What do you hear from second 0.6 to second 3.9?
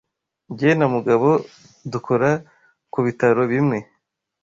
na Mugabo dukora ku bitaro bimwe.